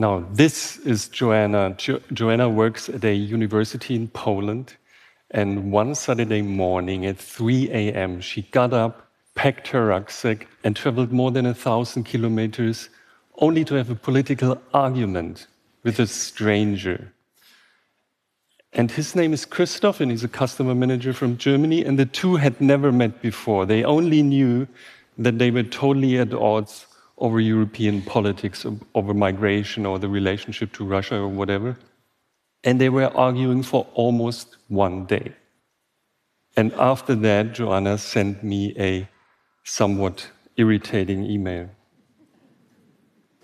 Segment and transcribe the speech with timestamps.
[0.00, 1.74] Now, this is Joanna.
[1.76, 4.76] Jo Joanna works at a university in Poland.
[5.32, 11.10] And one Saturday morning at 3 a.m., she got up, packed her rucksack, and traveled
[11.10, 12.90] more than a thousand kilometers
[13.38, 15.48] only to have a political argument
[15.82, 17.12] with a stranger.
[18.72, 21.84] And his name is Christoph, and he's a customer manager from Germany.
[21.84, 23.66] And the two had never met before.
[23.66, 24.68] They only knew
[25.18, 26.86] that they were totally at odds
[27.18, 28.64] over European politics,
[28.94, 31.76] over migration or the relationship to Russia or whatever.
[32.64, 35.32] And they were arguing for almost one day.
[36.56, 39.08] And after that, Joanna sent me a
[39.64, 41.70] somewhat irritating email.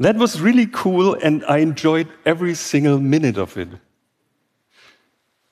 [0.00, 3.68] That was really cool, and I enjoyed every single minute of it.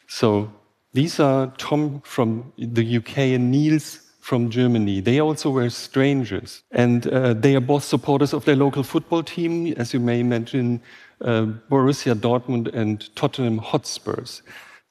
[0.08, 0.52] So,
[0.92, 5.00] these are Tom from the UK and Niels from Germany.
[5.00, 9.74] They also were strangers, and uh, they are both supporters of their local football team,
[9.76, 10.80] as you may imagine,
[11.20, 14.42] uh, Borussia Dortmund and Tottenham Hotspurs.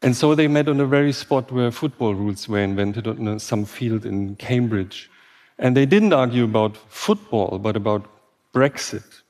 [0.01, 3.63] And so they met on the very spot where football rules were invented on some
[3.63, 5.09] field in Cambridge.
[5.57, 8.05] And they didn't argue about football, but about
[8.53, 9.21] Brexit.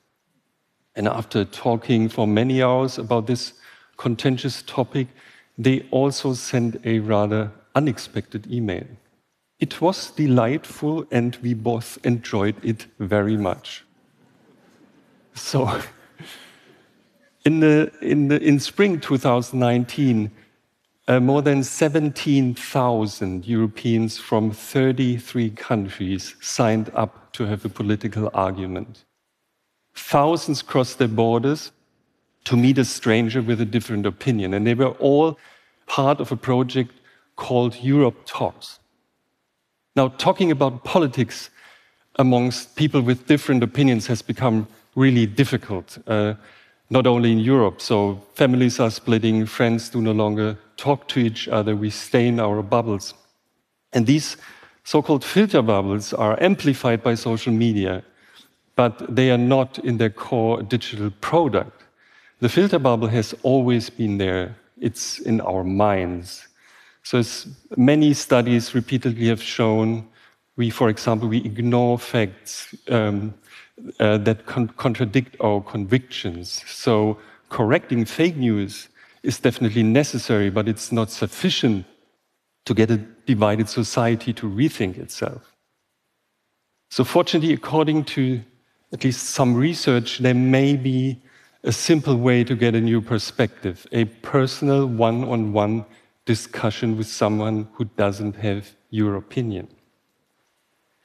[0.96, 3.54] And after talking for many hours about this
[3.98, 5.10] contentious topic,
[5.60, 8.88] they also sent a rather unexpected email.
[9.62, 13.86] It was delightful, and we both enjoyed it very much.
[15.36, 15.80] So,
[17.46, 20.32] in, the, in, the, in spring 2019,
[21.08, 29.06] uh, more than 17,000 Europeans from 33 countries signed up to have a political argument.
[29.94, 31.72] Thousands crossed their borders
[32.46, 35.38] to meet a stranger with a different opinion, and they were all
[35.86, 36.94] part of a project
[37.36, 38.80] called Europe Talks.
[39.96, 41.50] Now, talking about politics
[42.18, 46.34] amongst people with different opinions has become really difficult, uh,
[46.90, 47.82] not only in Europe.
[47.82, 52.40] So, families are splitting, friends do no longer talk to each other, we stay in
[52.40, 53.14] our bubbles.
[53.94, 54.38] And these
[54.84, 58.04] so called filter bubbles are amplified by social media,
[58.76, 61.84] but they are not in their core digital product.
[62.40, 66.48] The filter bubble has always been there, it's in our minds.
[67.04, 67.48] So as
[67.78, 70.08] many studies repeatedly have shown,
[70.56, 73.34] we, for example, we ignore facts um,
[74.00, 76.64] uh, that con contradict our convictions.
[76.68, 77.18] So
[77.50, 78.90] correcting fake news
[79.24, 81.86] is definitely necessary, but it's not sufficient
[82.66, 85.56] to get a divided society to rethink itself.
[86.90, 88.42] So fortunately, according to
[88.94, 91.22] at least some research, there may be
[91.64, 95.86] a simple way to get a new perspective, a personal one-on-one -on -one
[96.26, 99.68] discussion with someone who doesn't have your opinion.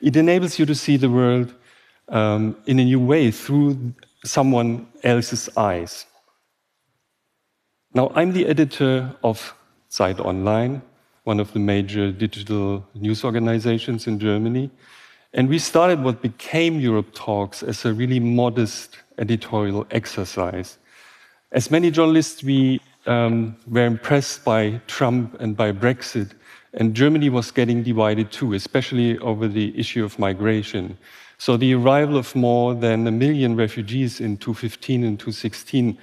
[0.01, 1.55] It enables you to see the world
[2.09, 3.95] um, in a new way through
[4.25, 6.07] someone else's eyes.
[7.95, 9.55] Now, I'm the editor of
[9.89, 10.83] Zeit Online,
[11.25, 14.71] one of the major digital news organizations in Germany.
[15.33, 20.79] And we started what became Europe Talks as a really modest editorial exercise.
[21.53, 26.33] As many journalists, we um, were impressed by Trump and by Brexit,
[26.75, 30.97] and Germany was getting divided too, especially over the issue of migration.
[31.39, 35.99] So the arrival of more than a million refugees in 2015 and 2016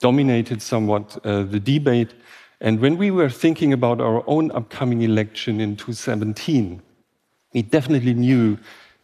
[0.00, 2.14] dominated somewhat uh, the debate.
[2.60, 6.82] And when we were thinking about our own upcoming election in 2017,
[7.52, 8.58] we definitely knew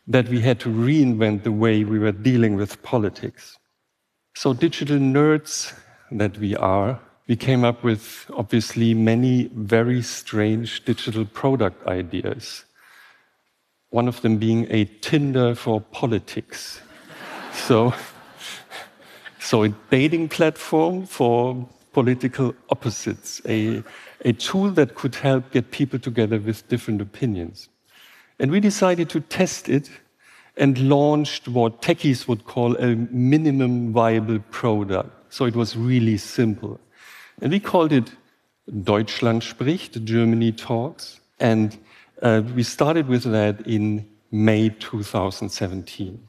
[0.07, 3.59] that we had to reinvent the way we were dealing with politics.
[4.35, 5.75] So, digital nerds
[6.13, 12.65] that we are, we came up with obviously many very strange digital product ideas.
[13.91, 16.81] One of them being a Tinder for politics.
[17.53, 17.93] so,
[19.39, 23.83] so a dating platform for political opposites, a,
[24.25, 27.69] a tool that could help get people together with different opinions.
[28.39, 29.91] And we decided to test it
[30.57, 35.11] and launched what techies would call a minimum viable product.
[35.33, 36.81] So it was really simple.
[37.41, 38.11] And we called it
[38.85, 41.21] Deutschland spricht, Germany talks.
[41.41, 41.79] And
[42.23, 46.29] uh, we started with that in May 2017.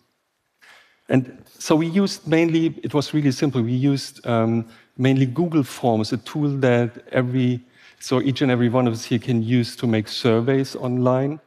[1.10, 3.62] And so we used mainly, it was really simple.
[3.62, 4.68] We used um,
[4.98, 7.62] mainly Google Forms, a tool that every,
[8.00, 11.40] so each and every one of us here can use to make surveys online.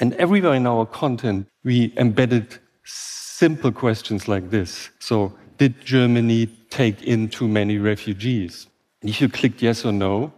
[0.00, 4.90] And everywhere in our content, we embedded simple questions like this.
[4.98, 8.66] So, did Germany take in too many refugees?
[9.02, 10.32] And if you clicked yes or no,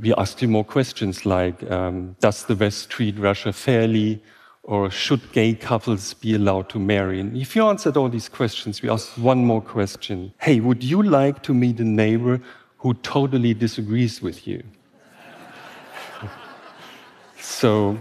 [0.00, 4.22] we asked you more questions like um, Does the West treat Russia fairly?
[4.64, 7.18] Or should gay couples be allowed to marry?
[7.18, 11.02] And if you answered all these questions, we asked one more question Hey, would you
[11.02, 12.40] like to meet a neighbor
[12.78, 14.62] who totally disagrees with you?
[17.40, 17.98] so,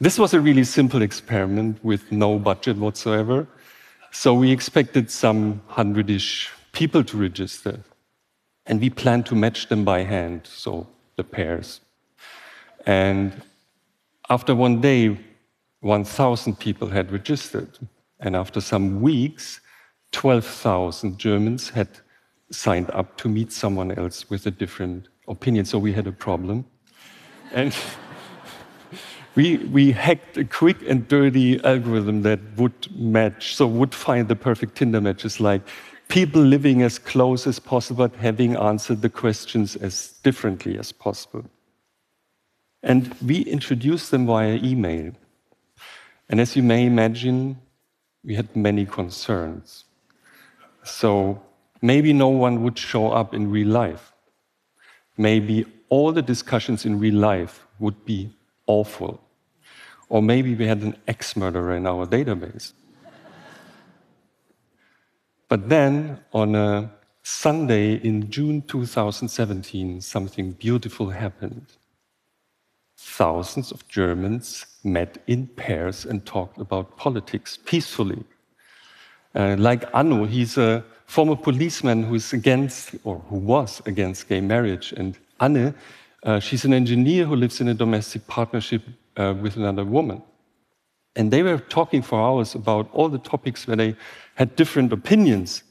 [0.00, 3.46] this was a really simple experiment with no budget whatsoever.
[4.12, 7.80] So, we expected some hundredish people to register.
[8.66, 10.86] And we planned to match them by hand, so
[11.16, 11.80] the pairs.
[12.84, 13.42] And
[14.28, 15.18] after one day,
[15.80, 17.78] 1,000 people had registered.
[18.18, 19.60] And after some weeks,
[20.12, 21.88] 12,000 Germans had
[22.50, 25.64] signed up to meet someone else with a different opinion.
[25.64, 26.64] So we had a problem.
[27.52, 27.74] And
[29.34, 34.36] we, we hacked a quick and dirty algorithm that would match, so would find the
[34.36, 35.62] perfect Tinder matches like
[36.08, 41.44] people living as close as possible, but having answered the questions as differently as possible.
[42.82, 45.12] And we introduced them via email.
[46.28, 47.58] And as you may imagine,
[48.24, 49.84] we had many concerns.
[50.84, 51.42] So
[51.82, 54.12] maybe no one would show up in real life.
[55.16, 58.30] Maybe all the discussions in real life would be
[58.66, 59.20] awful.
[60.08, 62.72] Or maybe we had an ex murderer in our database.
[65.48, 66.90] But then, on a
[67.22, 71.66] Sunday in June 2017, something beautiful happened.
[72.96, 78.22] Thousands of Germans met in pairs and talked about politics peacefully.
[79.34, 84.40] Uh, like Anno, he's a former policeman who is against, or who was against gay
[84.40, 84.92] marriage.
[84.96, 85.74] And Anne,
[86.22, 88.82] uh, she's an engineer who lives in a domestic partnership
[89.16, 90.22] uh, with another woman.
[91.16, 93.96] And they were talking for hours about all the topics where they
[94.34, 95.62] had different opinions.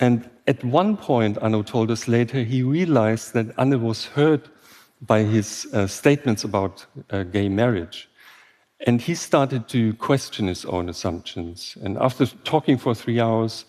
[0.00, 4.48] And at one point, Anno told us later, he realized that Anne was hurt
[5.02, 8.08] by his uh, statements about uh, gay marriage.
[8.86, 11.76] And he started to question his own assumptions.
[11.82, 13.64] And after talking for three hours,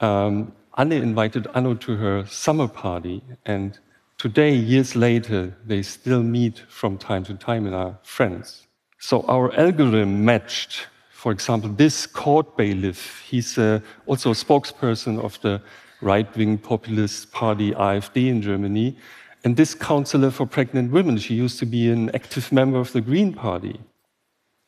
[0.00, 3.22] um, Anne invited Anno to her summer party.
[3.44, 3.78] And
[4.16, 8.65] today, years later, they still meet from time to time and are friends.
[8.98, 13.20] So our algorithm matched, for example, this court bailiff.
[13.20, 15.60] He's uh, also a spokesperson of the
[16.00, 18.96] right wing populist party AfD in Germany.
[19.44, 23.00] And this counselor for pregnant women, she used to be an active member of the
[23.00, 23.80] Green Party.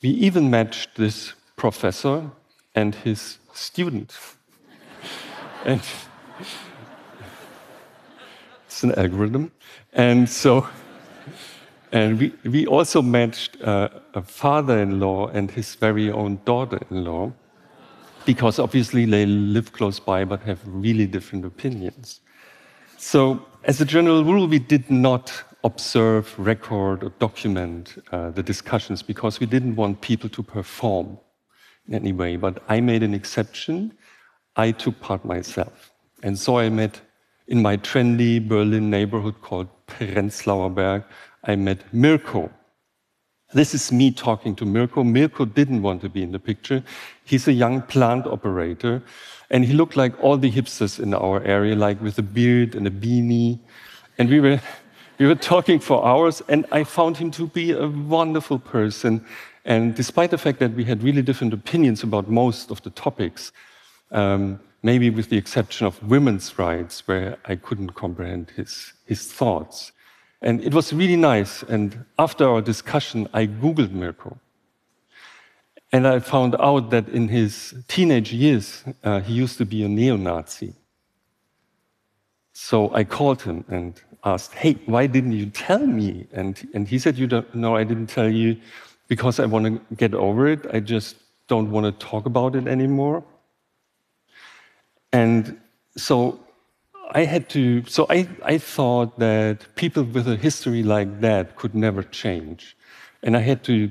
[0.02, 2.30] We even matched this professor
[2.74, 4.16] and his student.
[5.64, 5.82] and
[8.66, 9.50] it's an algorithm.
[9.92, 10.68] And so,
[11.92, 16.78] and we, we also matched uh, a father in law and his very own daughter
[16.90, 17.32] in law,
[18.24, 22.20] because obviously they live close by but have really different opinions.
[22.98, 25.32] So, as a general rule, we did not
[25.64, 31.18] observe, record, or document uh, the discussions because we didn't want people to perform
[31.86, 32.36] in any way.
[32.36, 33.92] But I made an exception.
[34.56, 35.92] I took part myself.
[36.22, 37.00] And so I met
[37.46, 41.04] in my trendy Berlin neighborhood called Prenzlauer Berg,
[41.48, 42.50] I met Mirko.
[43.54, 45.02] This is me talking to Mirko.
[45.02, 46.84] Mirko didn't want to be in the picture.
[47.24, 49.02] He's a young plant operator,
[49.48, 52.86] and he looked like all the hipsters in our area, like with a beard and
[52.86, 53.58] a beanie.
[54.18, 54.60] And we were
[55.18, 59.24] we were talking for hours, and I found him to be a wonderful person.
[59.64, 63.52] And despite the fact that we had really different opinions about most of the topics,
[64.10, 69.92] um, maybe with the exception of women's rights, where I couldn't comprehend his, his thoughts.
[70.40, 71.62] And it was really nice.
[71.64, 74.38] And after our discussion, I Googled Mirko.
[75.92, 79.88] And I found out that in his teenage years, uh, he used to be a
[79.88, 80.74] neo Nazi.
[82.52, 86.26] So I called him and asked, Hey, why didn't you tell me?
[86.32, 88.56] And, and he said, You don't know, I didn't tell you
[89.08, 90.66] because I want to get over it.
[90.72, 91.16] I just
[91.46, 93.24] don't want to talk about it anymore.
[95.12, 95.58] And
[95.96, 96.38] so
[97.12, 101.74] I had to, so I, I thought that people with a history like that could
[101.74, 102.76] never change.
[103.22, 103.90] And I had to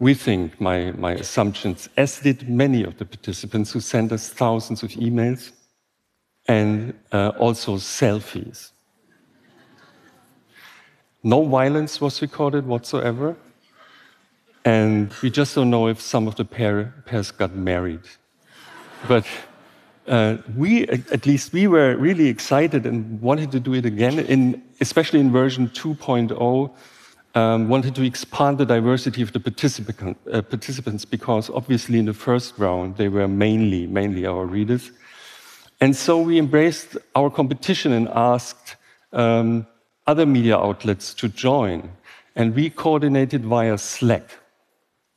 [0.00, 4.90] rethink my, my assumptions, as did many of the participants who sent us thousands of
[4.90, 5.52] emails
[6.48, 8.72] and uh, also selfies.
[11.22, 13.36] No violence was recorded whatsoever.
[14.64, 18.02] And we just don't know if some of the pair, pairs got married.
[19.08, 19.26] But
[20.06, 24.62] uh, we, at least we were really excited and wanted to do it again, in,
[24.80, 26.70] especially in version 2.0.
[27.34, 32.12] Um, wanted to expand the diversity of the participant, uh, participants because obviously in the
[32.12, 34.90] first round they were mainly, mainly our readers.
[35.80, 38.76] And so we embraced our competition and asked
[39.14, 39.66] um,
[40.06, 41.90] other media outlets to join.
[42.36, 44.41] And we coordinated via Slack.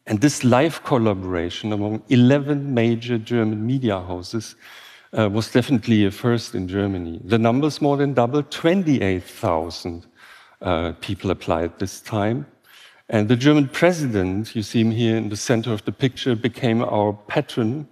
[0.08, 4.56] And this live collaboration among 11 major German media houses
[5.18, 7.22] uh, was definitely a first in Germany.
[7.24, 10.06] The numbers more than doubled, 28,000
[10.62, 12.46] uh, people applied this time.
[13.10, 16.84] And the German president, you see him here in the center of the picture, became
[16.84, 17.88] our patron.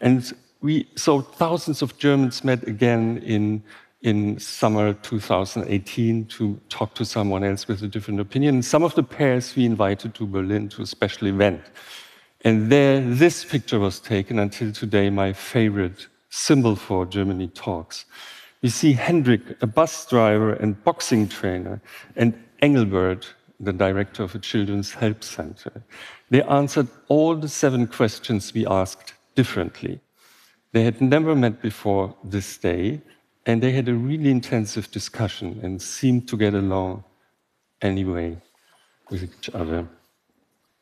[0.00, 3.62] And we, so thousands of Germans met again in,
[4.02, 8.62] in summer 2018 to talk to someone else with a different opinion.
[8.62, 11.62] Some of the pairs we invited to Berlin to a special event.
[12.42, 18.04] And there, this picture was taken until today, my favorite symbol for Germany Talks.
[18.60, 21.80] You see Hendrik, a bus driver and boxing trainer,
[22.14, 25.82] and Engelbert, the director of a children's help center.
[26.30, 30.00] They answered all the seven questions we asked differently.
[30.72, 33.00] They had never met before this day,
[33.48, 37.02] and they had a really intensive discussion and seemed to get along
[37.80, 38.36] anyway
[39.10, 39.88] with each other.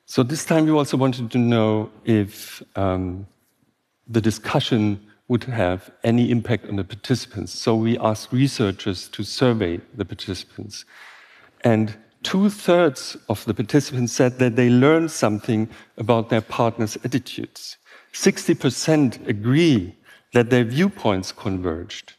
[0.06, 3.28] So this time we also wanted to know if um,
[4.08, 7.52] the discussion would have any impact on the participants.
[7.52, 10.84] So we asked researchers to survey the participants.
[11.62, 15.68] And two thirds of the participants said that they learned something
[15.98, 17.76] about their partner's attitudes.
[18.12, 19.94] 60% agree
[20.32, 22.15] that their viewpoints converged.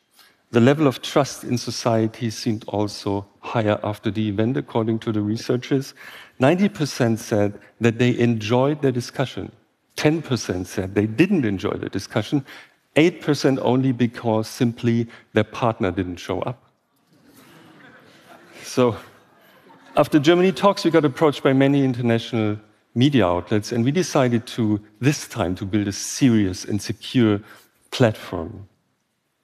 [0.51, 5.22] The level of trust in society seemed also higher after the event, according to the
[5.22, 5.94] researchers.
[6.39, 9.51] 90% said that they enjoyed the discussion.
[9.98, 12.46] 10% said they didn't enjoy the discussion,
[12.96, 16.63] 8% only because simply their partner didn't show up.
[18.63, 18.96] So,
[19.96, 22.58] after Germany talks, we got approached by many international
[22.96, 27.39] media outlets, and we decided to, this time, to build a serious and secure
[27.92, 28.68] platform.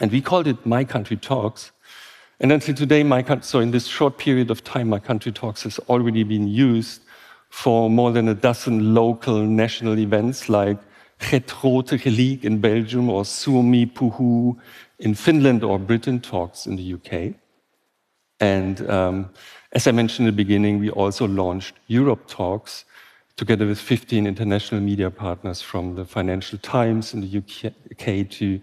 [0.03, 1.71] And we called it My Country Talks.
[2.41, 5.79] And until today, my so in this short period of time, My Country Talks has
[5.87, 7.03] already been used
[7.49, 10.77] for more than a dozen local national events like
[11.19, 14.57] Het Rote Gelijk in Belgium or Suomi Puhuu
[14.99, 17.35] in Finland or Britain Talks in the UK.
[18.41, 19.29] And um,
[19.71, 22.83] as I mentioned in the beginning, we also launched Europe Talks
[23.37, 28.59] together with 15 international media partners from the Financial Times in the UK to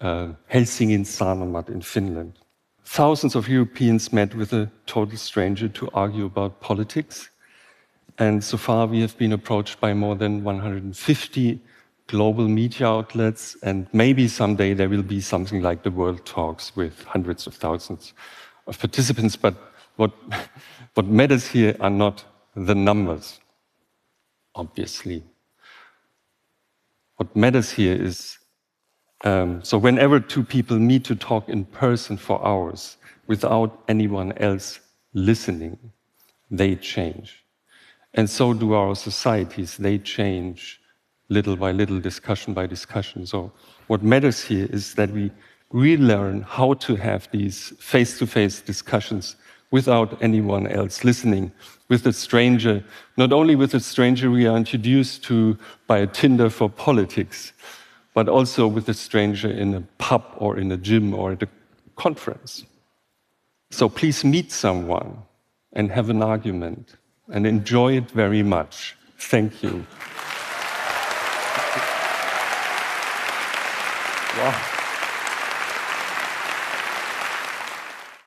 [0.00, 2.38] uh, Helsingin Sanomat in Finland.
[2.84, 7.30] Thousands of Europeans met with a total stranger to argue about politics.
[8.18, 11.60] And so far, we have been approached by more than 150
[12.08, 17.04] global media outlets, and maybe someday there will be something like the World Talks with
[17.04, 18.12] hundreds of thousands
[18.66, 19.36] of participants.
[19.36, 19.54] But
[19.94, 20.12] what,
[20.94, 22.24] what matters here are not
[22.56, 23.38] the numbers,
[24.56, 25.22] obviously.
[27.16, 28.39] What matters here is
[29.22, 32.96] um, so, whenever two people meet to talk in person for hours
[33.26, 34.80] without anyone else
[35.12, 35.78] listening,
[36.50, 37.44] they change.
[38.14, 40.80] And so do our societies, they change
[41.28, 43.26] little by little, discussion by discussion.
[43.26, 43.52] So,
[43.88, 45.30] what matters here is that we
[45.70, 49.36] relearn how to have these face to face discussions
[49.70, 51.52] without anyone else listening,
[51.88, 52.82] with a stranger,
[53.16, 57.52] not only with a stranger we are introduced to by a Tinder for politics,
[58.14, 61.48] but also with a stranger in a pub or in a gym or at a
[61.96, 62.64] conference.
[63.70, 65.18] So please meet someone
[65.72, 66.96] and have an argument
[67.28, 68.96] and enjoy it very much.
[69.18, 69.86] Thank you.
[74.36, 74.69] Wow.